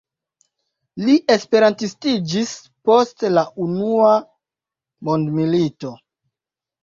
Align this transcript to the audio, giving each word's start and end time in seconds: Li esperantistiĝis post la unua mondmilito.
Li 1.07 1.15
esperantistiĝis 1.33 2.53
post 2.89 3.25
la 3.35 3.43
unua 3.67 4.15
mondmilito. 5.09 5.93